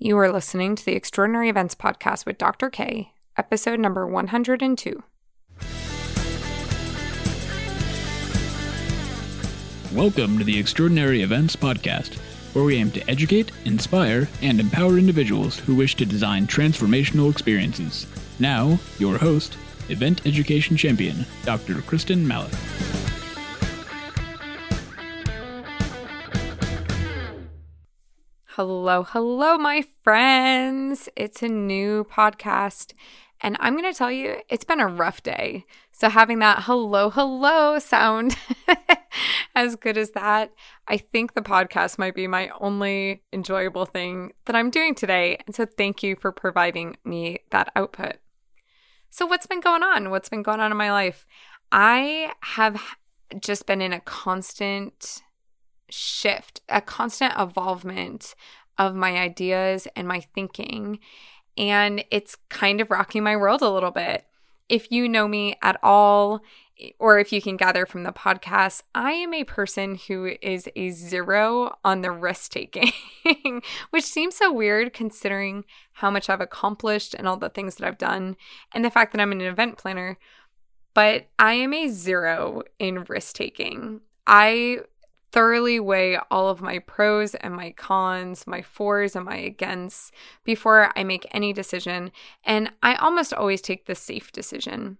[0.00, 2.70] You are listening to the Extraordinary Events Podcast with Dr.
[2.70, 5.02] K, episode number 102.
[9.92, 12.14] Welcome to the Extraordinary Events Podcast,
[12.54, 18.06] where we aim to educate, inspire, and empower individuals who wish to design transformational experiences.
[18.38, 19.56] Now, your host,
[19.88, 21.82] Event Education Champion, Dr.
[21.82, 22.54] Kristen Mallett.
[28.58, 31.08] Hello, hello, my friends.
[31.14, 32.92] It's a new podcast,
[33.40, 35.64] and I'm going to tell you it's been a rough day.
[35.92, 38.36] So, having that hello, hello sound
[39.54, 40.50] as good as that,
[40.88, 45.38] I think the podcast might be my only enjoyable thing that I'm doing today.
[45.46, 48.16] And so, thank you for providing me that output.
[49.08, 50.10] So, what's been going on?
[50.10, 51.26] What's been going on in my life?
[51.70, 52.82] I have
[53.38, 55.22] just been in a constant
[55.90, 58.34] shift, a constant evolvement
[58.78, 60.98] of my ideas and my thinking.
[61.56, 64.26] And it's kind of rocking my world a little bit.
[64.68, 66.42] If you know me at all,
[66.98, 70.90] or if you can gather from the podcast, I am a person who is a
[70.90, 72.92] zero on the risk taking,
[73.90, 75.64] which seems so weird considering
[75.94, 78.36] how much I've accomplished and all the things that I've done,
[78.72, 80.18] and the fact that I'm an event planner.
[80.94, 84.00] But I am a zero in risk taking.
[84.26, 84.78] I
[85.32, 90.12] thoroughly weigh all of my pros and my cons, my fors and my against
[90.44, 92.12] before I make any decision.
[92.44, 94.98] And I almost always take the safe decision.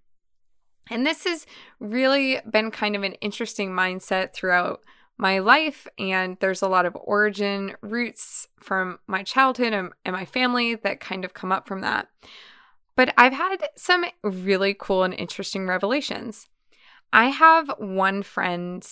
[0.91, 1.47] And this has
[1.81, 4.81] really been kind of an interesting mindset throughout
[5.17, 5.87] my life.
[5.99, 11.01] And there's a lot of origin roots from my childhood and, and my family that
[11.01, 12.09] kind of come up from that.
[12.97, 16.49] But I've had some really cool and interesting revelations.
[17.13, 18.87] I have one friend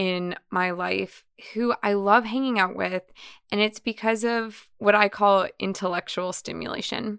[0.00, 3.02] in my life who I love hanging out with,
[3.52, 7.18] and it's because of what I call intellectual stimulation.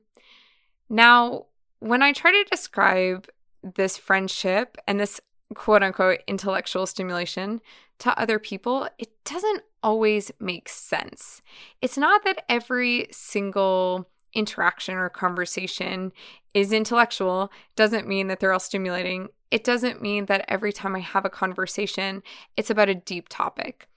[0.89, 1.45] Now,
[1.77, 3.27] when I try to describe
[3.61, 5.21] this friendship and this
[5.53, 7.61] quote unquote intellectual stimulation
[7.99, 11.43] to other people, it doesn't always make sense.
[11.83, 16.11] It's not that every single interaction or conversation
[16.53, 20.99] is intellectual, doesn't mean that they're all stimulating it doesn't mean that every time I
[20.99, 22.23] have a conversation,
[22.55, 23.87] it's about a deep topic.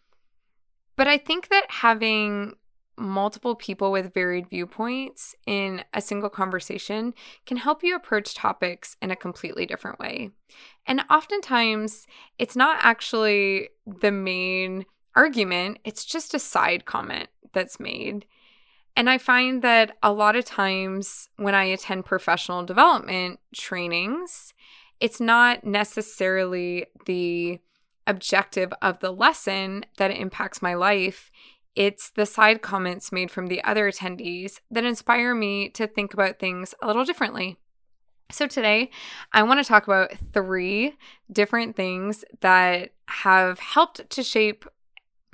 [0.96, 2.54] But I think that having
[2.96, 7.14] multiple people with varied viewpoints in a single conversation
[7.46, 10.30] can help you approach topics in a completely different way.
[10.86, 12.06] And oftentimes,
[12.38, 18.26] it's not actually the main argument, it's just a side comment that's made.
[18.96, 24.54] And I find that a lot of times when I attend professional development trainings,
[25.00, 27.58] it's not necessarily the
[28.06, 31.30] objective of the lesson that impacts my life.
[31.74, 36.38] It's the side comments made from the other attendees that inspire me to think about
[36.38, 37.56] things a little differently.
[38.30, 38.90] So, today
[39.32, 40.96] I want to talk about three
[41.30, 44.64] different things that have helped to shape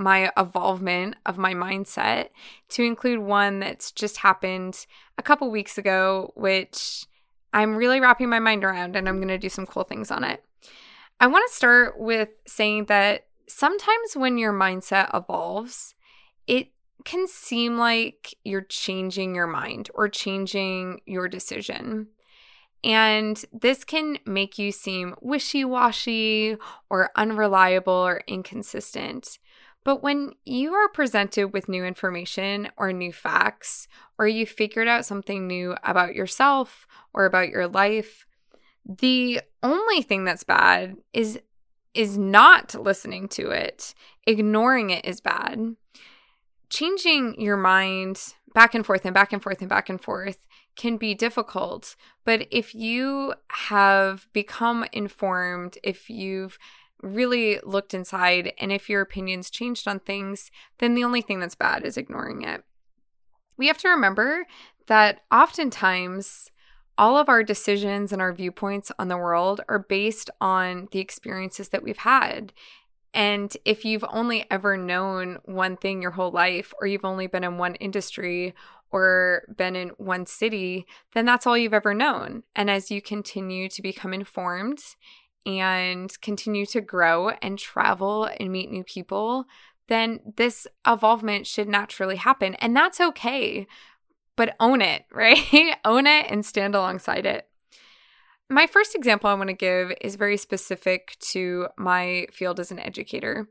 [0.00, 2.30] my evolvement of my mindset
[2.70, 4.86] to include one that's just happened
[5.18, 7.06] a couple weeks ago, which
[7.52, 10.24] I'm really wrapping my mind around and I'm going to do some cool things on
[10.24, 10.42] it.
[11.20, 15.94] I want to start with saying that sometimes when your mindset evolves,
[16.46, 16.68] it
[17.04, 22.08] can seem like you're changing your mind or changing your decision.
[22.82, 26.56] And this can make you seem wishy washy
[26.88, 29.38] or unreliable or inconsistent.
[29.84, 35.06] But when you are presented with new information or new facts, or you figured out
[35.06, 38.26] something new about yourself or about your life,
[38.84, 41.38] the only thing that's bad is
[41.92, 43.94] is not listening to it.
[44.26, 45.74] Ignoring it is bad.
[46.68, 50.46] Changing your mind back and forth and back and forth and back and forth
[50.76, 51.96] can be difficult.
[52.24, 56.58] But if you have become informed, if you've
[57.02, 61.54] really looked inside, and if your opinions changed on things, then the only thing that's
[61.54, 62.62] bad is ignoring it.
[63.56, 64.46] We have to remember
[64.86, 66.50] that oftentimes
[66.98, 71.70] all of our decisions and our viewpoints on the world are based on the experiences
[71.70, 72.52] that we've had.
[73.14, 77.44] And if you've only ever known one thing your whole life, or you've only been
[77.44, 78.54] in one industry
[78.92, 82.42] or been in one city, then that's all you've ever known.
[82.54, 84.80] And as you continue to become informed
[85.46, 89.46] and continue to grow and travel and meet new people,
[89.88, 92.54] then this evolvement should naturally happen.
[92.56, 93.66] And that's okay,
[94.36, 95.76] but own it, right?
[95.84, 97.46] own it and stand alongside it.
[98.48, 102.80] My first example I want to give is very specific to my field as an
[102.80, 103.48] educator.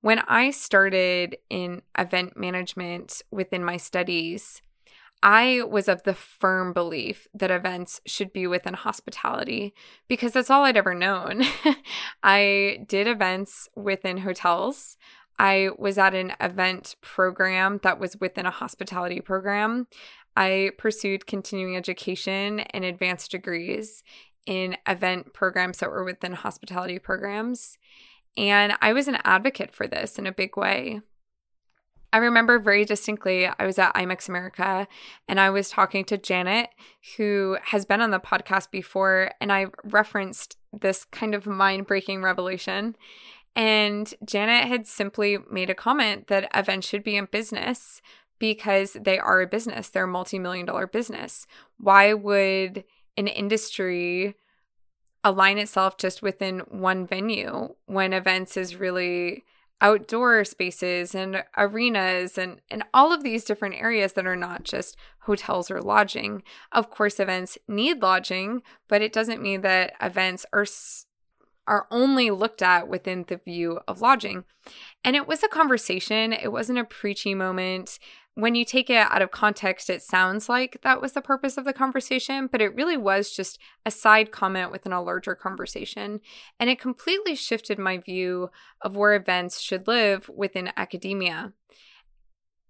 [0.00, 4.60] When I started in event management within my studies,
[5.22, 9.72] I was of the firm belief that events should be within hospitality
[10.08, 11.44] because that's all I'd ever known.
[12.22, 14.96] I did events within hotels.
[15.38, 19.86] I was at an event program that was within a hospitality program.
[20.36, 24.02] I pursued continuing education and advanced degrees
[24.46, 27.78] in event programs that were within hospitality programs.
[28.36, 31.00] And I was an advocate for this in a big way.
[32.12, 34.86] I remember very distinctly, I was at IMEX America
[35.28, 36.68] and I was talking to Janet,
[37.16, 42.22] who has been on the podcast before, and I referenced this kind of mind breaking
[42.22, 42.96] revelation.
[43.56, 48.02] And Janet had simply made a comment that events should be in business
[48.38, 51.46] because they are a business, they're a multi million dollar business.
[51.78, 52.84] Why would
[53.16, 54.34] an industry
[55.24, 59.44] align itself just within one venue when events is really
[59.82, 64.96] outdoor spaces and arenas and, and all of these different areas that are not just
[65.22, 66.42] hotels or lodging.
[66.70, 70.66] Of course, events need lodging, but it doesn't mean that events are
[71.68, 74.44] are only looked at within the view of lodging.
[75.04, 78.00] And it was a conversation, it wasn't a preachy moment
[78.34, 81.64] when you take it out of context, it sounds like that was the purpose of
[81.64, 86.20] the conversation, but it really was just a side comment within a larger conversation.
[86.58, 88.50] And it completely shifted my view
[88.80, 91.52] of where events should live within academia.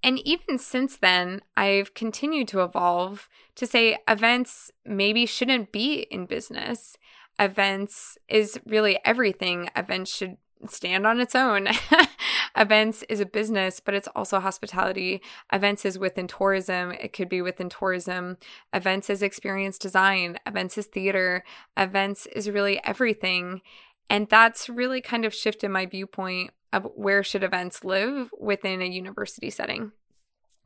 [0.03, 6.27] And even since then, I've continued to evolve to say events maybe shouldn't be in
[6.27, 6.97] business.
[7.39, 9.71] Events is really everything.
[9.77, 10.39] Events should
[10.69, 11.69] stand on its own.
[12.57, 15.23] Events is a business, but it's also hospitality.
[15.53, 16.93] Events is within tourism.
[16.93, 18.37] It could be within tourism.
[18.73, 20.39] Events is experience design.
[20.47, 21.45] Events is theater.
[21.77, 23.63] Events is really everything.
[24.11, 28.87] And that's really kind of shifted my viewpoint of where should events live within a
[28.87, 29.93] university setting.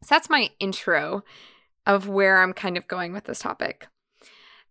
[0.03, 1.25] So that's my intro
[1.87, 3.89] of where I'm kind of going with this topic.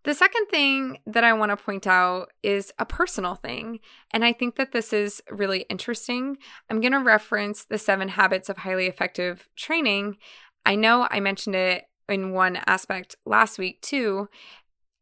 [0.06, 3.80] The second thing that I want to point out is a personal thing.
[4.12, 6.38] And I think that this is really interesting.
[6.70, 10.18] I'm going to reference the seven habits of highly effective training.
[10.64, 14.28] I know I mentioned it in one aspect last week too.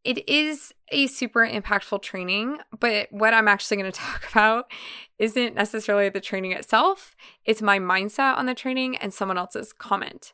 [0.05, 4.73] It is a super impactful training, but what I'm actually going to talk about
[5.19, 7.15] isn't necessarily the training itself.
[7.45, 10.33] It's my mindset on the training and someone else's comment.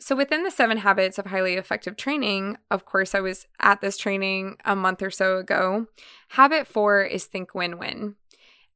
[0.00, 3.98] So, within the seven habits of highly effective training, of course, I was at this
[3.98, 5.86] training a month or so ago.
[6.28, 8.16] Habit four is think win win.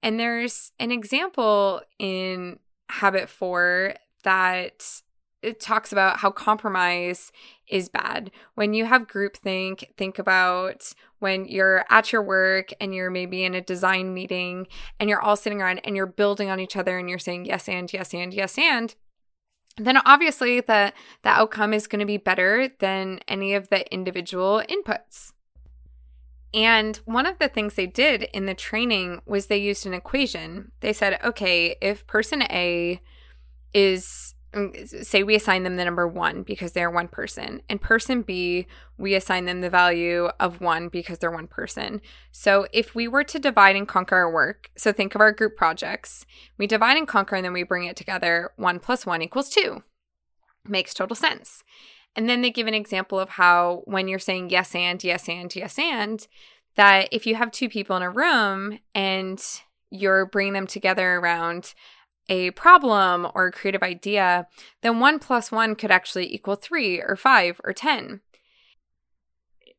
[0.03, 2.59] And there's an example in
[2.91, 3.95] habit four
[4.25, 5.01] that
[5.41, 7.33] it talks about how compromise
[7.69, 8.31] is bad.
[8.55, 13.55] When you have groupthink, think about when you're at your work and you're maybe in
[13.55, 14.67] a design meeting
[15.01, 17.67] and you're all sitting around and you're building on each other and you're saying yes
[17.67, 18.95] and yes and yes and
[19.77, 20.93] then obviously the
[21.23, 25.33] the outcome is going to be better than any of the individual inputs.
[26.53, 30.71] And one of the things they did in the training was they used an equation.
[30.81, 33.01] They said, okay, if person A
[33.73, 38.23] is Um, say we assign them the number one because they're one person, and person
[38.23, 38.67] B,
[38.97, 42.01] we assign them the value of one because they're one person.
[42.31, 45.57] So if we were to divide and conquer our work, so think of our group
[45.57, 46.25] projects,
[46.57, 49.83] we divide and conquer and then we bring it together, one plus one equals two.
[50.65, 51.65] Makes total sense.
[52.17, 55.55] And then they give an example of how when you're saying yes and, yes and,
[55.55, 56.27] yes and,
[56.77, 59.43] that if you have two people in a room and
[59.91, 61.75] you're bringing them together around
[62.29, 64.47] a problem or a creative idea,
[64.83, 68.21] then one plus one could actually equal three or five or 10.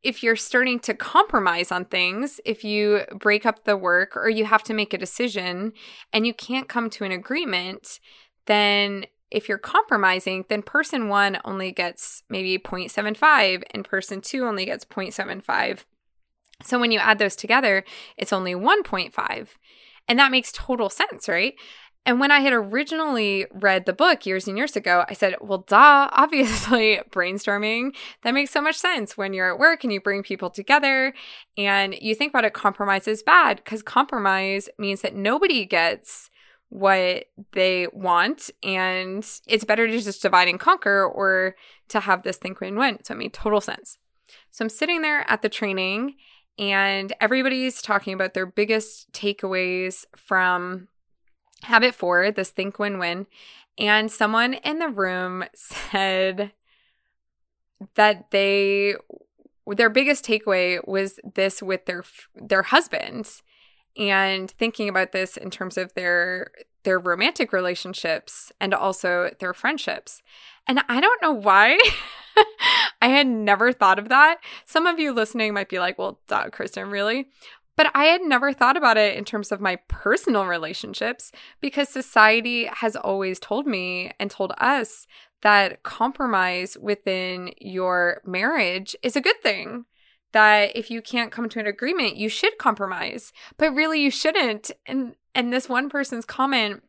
[0.04, 4.46] If you're starting to compromise on things, if you break up the work or you
[4.46, 5.74] have to make a decision
[6.14, 8.00] and you can't come to an agreement,
[8.46, 14.66] then if you're compromising, then person one only gets maybe 0.75 and person two only
[14.66, 15.86] gets 0.75.
[16.64, 17.84] So when you add those together,
[18.18, 19.48] it's only 1.5.
[20.08, 21.56] And that makes total sense, right?
[22.06, 25.66] And when I had originally read the book years and years ago, I said, well,
[25.68, 30.22] duh, obviously, brainstorming, that makes so much sense when you're at work and you bring
[30.22, 31.14] people together
[31.58, 36.30] and you think about it, compromise is bad because compromise means that nobody gets
[36.70, 41.56] what they want and it's better to just divide and conquer or
[41.88, 43.00] to have this think win win.
[43.04, 43.98] So it made total sense.
[44.52, 46.16] So I'm sitting there at the training
[46.58, 50.88] and everybody's talking about their biggest takeaways from
[51.64, 53.28] habit four, this think win win.
[53.78, 56.52] And someone in the room said
[57.96, 58.96] that they
[59.68, 62.04] their biggest takeaway was this with their
[62.36, 63.42] their husbands
[63.98, 66.52] and thinking about this in terms of their
[66.84, 70.22] their romantic relationships and also their friendships.
[70.68, 71.80] And I don't know why
[73.02, 74.38] I had never thought of that.
[74.66, 77.28] Some of you listening might be like, well, duh, Kristen, really?
[77.76, 82.66] But I had never thought about it in terms of my personal relationships because society
[82.66, 85.08] has always told me and told us
[85.42, 89.86] that compromise within your marriage is a good thing.
[90.32, 93.32] That if you can't come to an agreement, you should compromise.
[93.58, 94.72] But really you shouldn't.
[94.86, 96.84] And and this one person's comment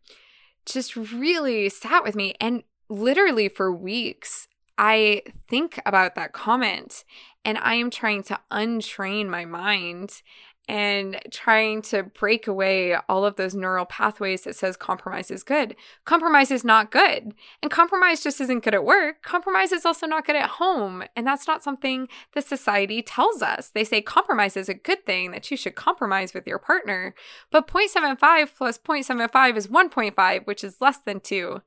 [0.64, 7.05] just really sat with me and literally for weeks I think about that comment
[7.45, 10.23] and I am trying to untrain my mind
[10.68, 15.76] and trying to break away all of those neural pathways that says compromise is good.
[16.04, 17.35] Compromise is not good.
[17.62, 19.23] And compromise just isn't good at work.
[19.23, 21.04] Compromise is also not good at home.
[21.14, 23.68] And that's not something the society tells us.
[23.68, 27.14] They say compromise is a good thing, that you should compromise with your partner.
[27.52, 31.62] But 0.75 plus 0.75 is 1.5, which is less than 2.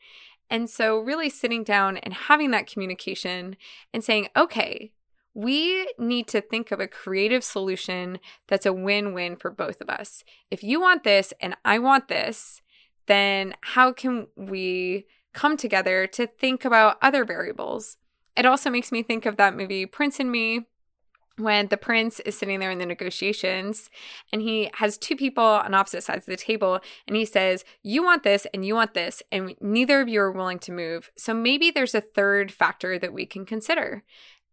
[0.50, 3.56] And so, really sitting down and having that communication
[3.94, 4.92] and saying, okay,
[5.34, 9.90] we need to think of a creative solution that's a win win for both of
[9.90, 10.24] us.
[10.50, 12.62] If you want this and I want this,
[13.08, 17.98] then how can we come together to think about other variables?
[18.36, 20.66] It also makes me think of that movie Prince and Me,
[21.40, 23.90] when the prince is sitting there in the negotiations
[24.32, 28.04] and he has two people on opposite sides of the table and he says, You
[28.04, 31.10] want this and you want this, and neither of you are willing to move.
[31.18, 34.04] So maybe there's a third factor that we can consider.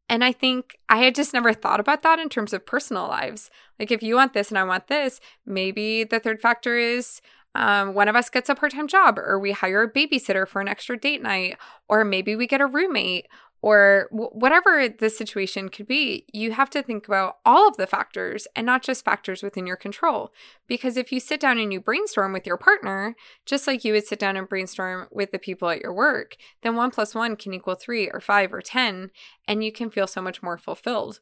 [0.08, 3.50] And I think I had just never thought about that in terms of personal lives.
[3.78, 7.20] Like, if you want this and I want this, maybe the third factor is
[7.56, 10.60] um, one of us gets a part time job, or we hire a babysitter for
[10.60, 11.56] an extra date night,
[11.88, 13.26] or maybe we get a roommate,
[13.66, 17.86] or w- whatever the situation could be, you have to think about all of the
[17.88, 20.32] factors and not just factors within your control.
[20.68, 24.06] Because if you sit down and you brainstorm with your partner, just like you would
[24.06, 27.52] sit down and brainstorm with the people at your work, then one plus one can
[27.52, 29.10] equal three or five or 10,
[29.48, 31.18] and you can feel so much more fulfilled.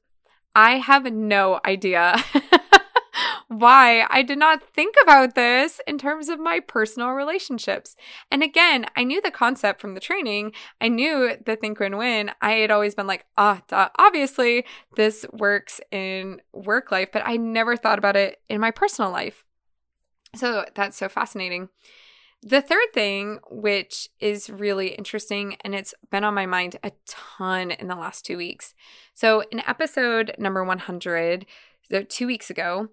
[0.54, 2.22] I have no idea
[3.48, 7.96] why I did not think about this in terms of my personal relationships.
[8.30, 10.52] And again, I knew the concept from the training.
[10.80, 12.30] I knew the think win win.
[12.40, 14.64] I had always been like, ah, oh, obviously
[14.96, 19.44] this works in work life, but I never thought about it in my personal life.
[20.34, 21.68] So that's so fascinating.
[22.46, 27.70] The third thing, which is really interesting and it's been on my mind a ton
[27.70, 28.74] in the last two weeks.
[29.14, 31.46] So, in episode number 100,
[31.90, 32.88] so two weeks ago,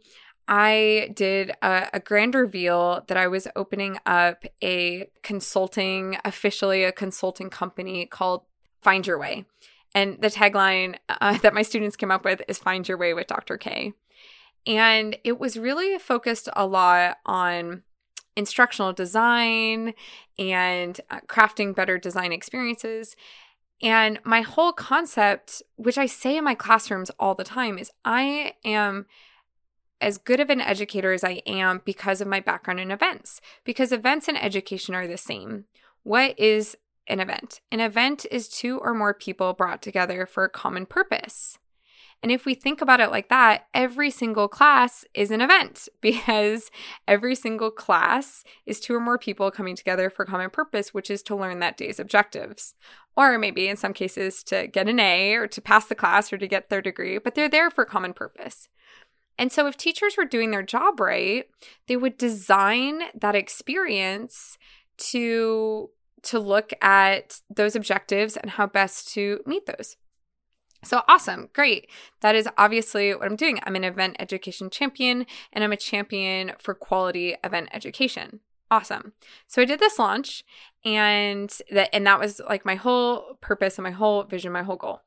[0.48, 6.92] I did a, a, grand reveal that I was opening up a consulting, officially a
[6.92, 8.44] consulting company called
[8.82, 9.46] Find Your Way.
[9.94, 13.28] And the tagline uh, that my students came up with is Find Your Way with
[13.28, 13.58] Dr.
[13.58, 13.94] K.
[14.68, 17.84] And it was really focused a lot on
[18.36, 19.94] instructional design
[20.38, 23.16] and uh, crafting better design experiences.
[23.82, 28.54] And my whole concept, which I say in my classrooms all the time, is I
[28.64, 29.08] am
[30.02, 33.92] as good of an educator as I am because of my background in events, because
[33.92, 35.66] events and education are the same.
[36.04, 36.76] What is
[37.08, 37.62] an event?
[37.72, 41.58] An event is two or more people brought together for a common purpose.
[42.24, 46.70] And if we think about it like that, every single class is an event because
[47.08, 51.10] every single class is two or more people coming together for a common purpose, which
[51.10, 52.76] is to learn that day's objectives.
[53.18, 56.38] Or maybe in some cases to get an A or to pass the class or
[56.38, 58.70] to get their degree, but they're there for a common purpose.
[59.42, 61.46] And so, if teachers were doing their job right,
[61.88, 64.60] they would design that experience
[64.98, 65.90] to
[66.22, 69.98] to look at those objectives and how best to meet those.
[70.84, 71.90] So awesome, great.
[72.22, 73.60] That is obviously what I'm doing.
[73.64, 78.42] I'm an event education champion and I'm a champion for quality event education.
[78.70, 79.14] Awesome.
[79.48, 80.44] So I did this launch
[80.86, 84.76] and that and that was like my whole purpose and my whole vision, my whole
[84.76, 85.02] goal.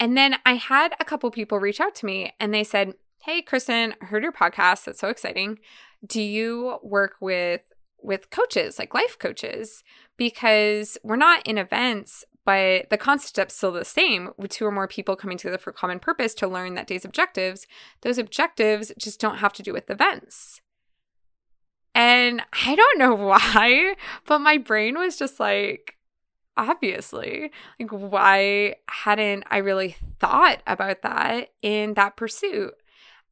[0.00, 3.42] And then I had a couple people reach out to me and they said, Hey,
[3.42, 4.84] Kristen, heard your podcast.
[4.84, 5.58] That's so exciting.
[6.06, 7.70] Do you work with
[8.02, 9.84] with coaches, like life coaches?
[10.16, 14.88] Because we're not in events, but the concept's still the same with two or more
[14.88, 17.66] people coming together for a common purpose to learn that day's objectives.
[18.00, 20.62] Those objectives just don't have to do with events.
[21.94, 23.96] And I don't know why,
[24.26, 25.98] but my brain was just like,
[26.56, 27.50] obviously.
[27.78, 32.72] Like, why hadn't I really thought about that in that pursuit?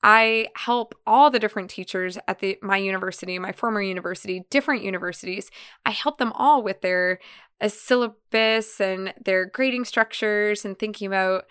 [0.02, 5.50] I help all the different teachers at the my university, my former university, different universities.
[5.84, 7.18] I help them all with their
[7.60, 11.46] uh, syllabus and their grading structures and thinking about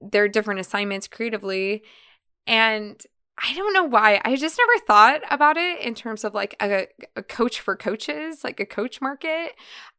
[0.00, 1.82] their different assignments creatively.
[2.46, 3.02] And
[3.42, 4.20] I don't know why.
[4.24, 8.44] I just never thought about it in terms of like a, a coach for coaches,
[8.44, 9.52] like a coach market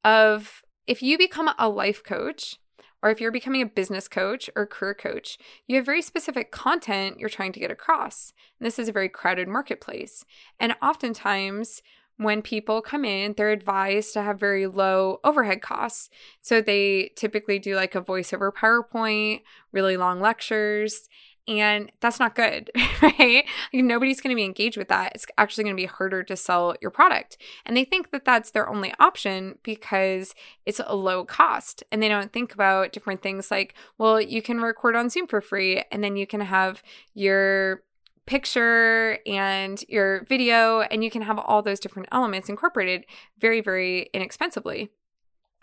[0.04, 2.58] of if you become a life coach,
[3.02, 5.38] or if you're becoming a business coach or career coach,
[5.68, 8.34] you have very specific content you're trying to get across.
[8.60, 10.26] And this is a very crowded marketplace.
[10.60, 11.82] And oftentimes,
[12.18, 16.10] when people come in, they're advised to have very low overhead costs.
[16.42, 21.08] So they typically do like a voiceover PowerPoint, really long lectures,
[21.48, 22.70] and that's not good,
[23.02, 23.46] right?
[23.74, 25.14] Like nobody's going to be engaged with that.
[25.16, 27.38] It's actually going to be harder to sell your product.
[27.66, 30.36] And they think that that's their only option because
[30.66, 31.84] it's a low cost.
[31.92, 35.42] And they don't think about different things like, well, you can record on Zoom for
[35.42, 37.84] free and then you can have your
[38.28, 43.06] picture and your video, and you can have all those different elements incorporated
[43.40, 44.92] very, very inexpensively.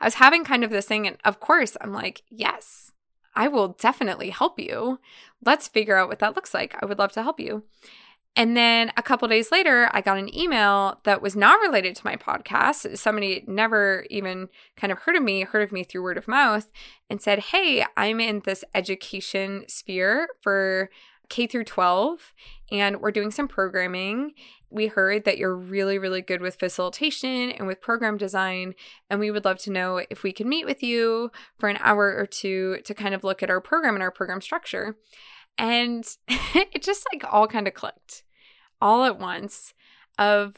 [0.00, 2.90] I was having kind of this thing, and of course, I'm like, yes,
[3.34, 5.00] I will definitely help you.
[5.44, 6.76] Let's figure out what that looks like.
[6.80, 7.64] I would love to help you.
[8.36, 12.04] And then a couple days later, I got an email that was not related to
[12.04, 12.98] my podcast.
[12.98, 16.66] Somebody never even kind of heard of me, heard of me through word of mouth,
[17.08, 20.90] and said, Hey, I'm in this education sphere for
[21.28, 22.32] K through 12,
[22.72, 24.32] and we're doing some programming.
[24.75, 28.75] We heard that you're really, really good with facilitation and with program design,
[29.09, 32.16] and we would love to know if we could meet with you for an hour
[32.16, 34.97] or two to kind of look at our program and our program structure.
[35.57, 38.25] And it just like all kind of clicked
[38.81, 39.75] all at once
[40.19, 40.57] of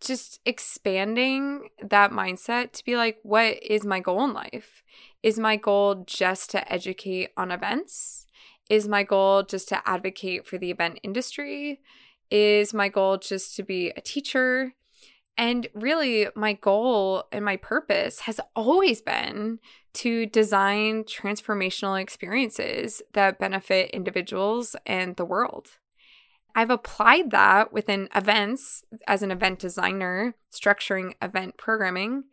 [0.00, 4.84] just expanding that mindset to be like, what is my goal in life?
[5.24, 8.26] Is my goal just to educate on events?
[8.70, 11.80] Is my goal just to advocate for the event industry?
[12.30, 14.74] Is my goal just to be a teacher?
[15.36, 19.60] And really, my goal and my purpose has always been
[19.94, 25.68] to design transformational experiences that benefit individuals and the world.
[26.56, 32.24] I've applied that within events as an event designer, structuring event programming.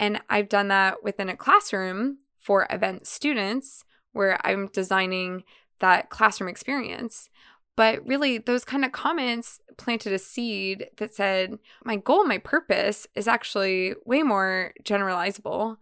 [0.00, 5.44] And I've done that within a classroom for event students where I'm designing
[5.78, 7.30] that classroom experience.
[7.78, 13.06] But really, those kind of comments planted a seed that said, my goal, my purpose
[13.14, 15.76] is actually way more generalizable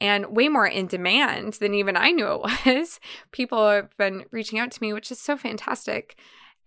[0.00, 3.00] and way more in demand than even I knew it was.
[3.32, 6.16] People have been reaching out to me, which is so fantastic.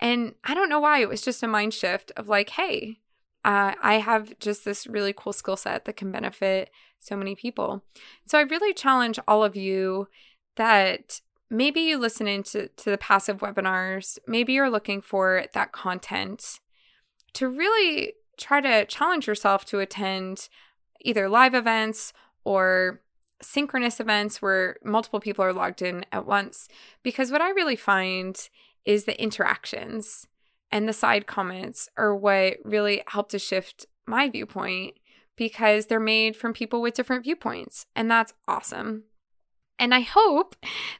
[0.01, 0.99] And I don't know why.
[0.99, 2.99] It was just a mind shift of like, hey,
[3.45, 7.85] uh, I have just this really cool skill set that can benefit so many people.
[8.25, 10.09] So I really challenge all of you
[10.57, 16.60] that maybe you listen into to the passive webinars, maybe you're looking for that content
[17.34, 20.49] to really try to challenge yourself to attend
[21.01, 23.01] either live events or
[23.41, 26.67] synchronous events where multiple people are logged in at once.
[27.03, 28.38] Because what I really find
[28.86, 30.27] is the interactions
[30.71, 34.95] and the side comments are what really help to shift my viewpoint
[35.36, 37.86] because they're made from people with different viewpoints.
[37.95, 39.03] And that's awesome.
[39.77, 40.55] And I hope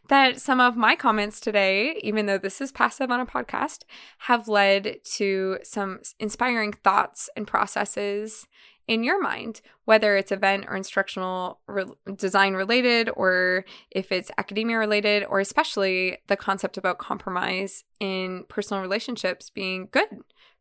[0.10, 3.84] that some of my comments today, even though this is passive on a podcast,
[4.20, 8.48] have led to some inspiring thoughts and processes
[8.88, 11.86] in your mind, whether it's event or instructional re-
[12.16, 18.84] design related, or if it's academia related, or especially the concept about compromise in personal
[18.84, 20.10] relationships being good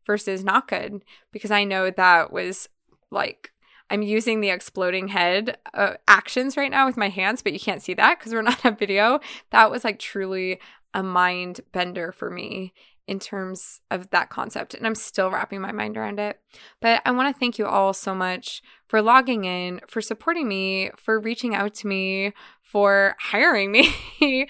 [0.05, 2.67] versus not good, because I know that was
[3.11, 3.51] like
[3.89, 7.81] I'm using the exploding head uh, actions right now with my hands, but you can't
[7.81, 9.19] see that because we're not on video.
[9.51, 10.59] That was like truly
[10.93, 12.73] a mind bender for me
[13.07, 14.73] in terms of that concept.
[14.73, 16.39] And I'm still wrapping my mind around it.
[16.81, 20.89] But I want to thank you all so much for logging in, for supporting me,
[20.97, 23.93] for reaching out to me, for hiring me,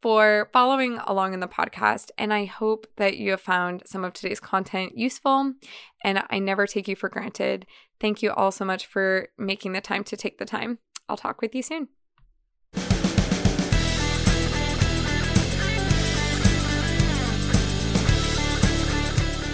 [0.00, 2.10] for following along in the podcast.
[2.16, 5.54] And I hope that you have found some of today's content useful.
[6.04, 7.66] And I never take you for granted.
[8.00, 10.78] Thank you all so much for making the time to take the time.
[11.08, 11.88] I'll talk with you soon.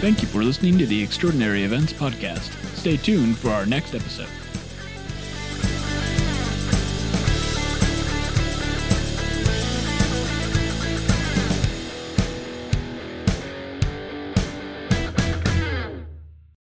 [0.00, 2.50] Thank you for listening to the Extraordinary Events Podcast.
[2.76, 4.28] Stay tuned for our next episode.